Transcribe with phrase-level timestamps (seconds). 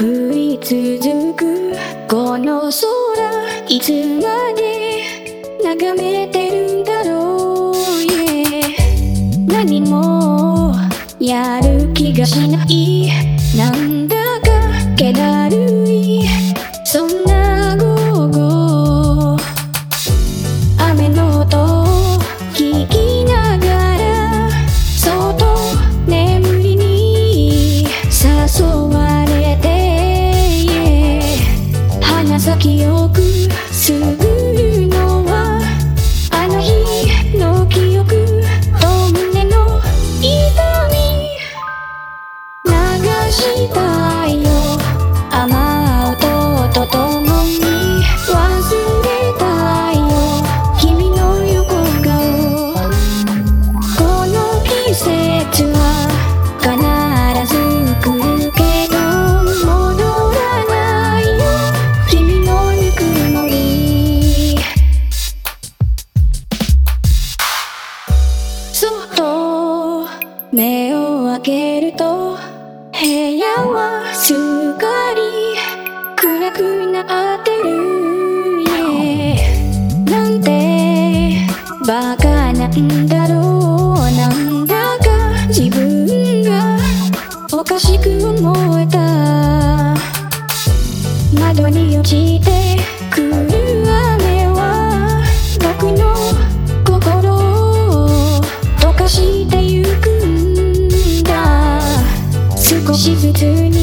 [0.00, 1.72] 降り続く
[2.08, 3.90] この空いつ
[4.22, 5.02] まで
[5.64, 7.74] 眺めてるんだろう、
[8.06, 8.62] yeah、
[9.52, 10.72] 何も
[11.18, 13.10] やる気がしない。
[13.56, 14.50] なんだか
[14.96, 15.56] 気だる
[15.88, 16.28] い。
[16.84, 19.36] そんな午後
[20.78, 21.86] 雨の音を
[22.54, 23.66] 聞きなが
[23.98, 24.48] ら
[24.96, 25.58] そっと
[26.06, 28.97] 眠りに誘わ
[43.38, 44.50] したいよ。
[45.30, 45.54] 雨
[46.10, 46.18] 音
[46.74, 47.62] とともに
[48.26, 48.34] 忘
[49.04, 49.08] れ
[49.38, 49.44] た
[49.92, 50.02] いよ。
[50.80, 51.70] 君の横
[52.02, 52.74] 顔。
[53.96, 55.06] この季節
[55.72, 55.78] は
[56.58, 56.66] 必
[57.46, 57.54] ず
[58.02, 58.58] 来るけ
[58.92, 58.96] ど
[59.64, 60.02] 戻
[60.34, 60.74] らな
[61.20, 61.40] いよ。
[62.10, 62.98] 君のぬく
[63.32, 64.58] もり。
[68.72, 69.18] そっと
[70.50, 72.27] 目を開けると
[77.04, 77.68] なってる、
[78.64, 81.46] yeah なんて
[81.86, 86.78] バカなんだろうなんだか自分が
[87.52, 88.98] おかしく思えた
[91.40, 92.50] 窓に落ちて
[93.10, 93.28] くる
[93.86, 95.22] 雨は
[95.60, 96.14] 僕の
[96.84, 98.40] 心を
[98.80, 101.80] 溶かしてゆくんだ。
[102.56, 103.77] 少しずつに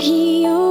[0.00, 0.69] Rio.